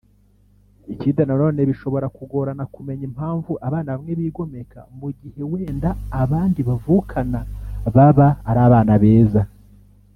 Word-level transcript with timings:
Ikindi 0.93 1.21
nanone 1.27 1.59
bishobora 1.69 2.07
kugorana 2.17 2.63
kumenya 2.73 3.03
impamvu 3.09 3.51
abana 3.67 3.89
bamwe 3.95 4.11
bigomeka 4.19 4.79
mu 4.99 5.09
gihe 5.19 5.41
wenda 5.51 5.89
abandi 6.21 6.59
bavukana 6.67 7.39
baba 7.95 8.27
ari 8.49 8.59
abana 8.67 8.93
beza 9.03 9.43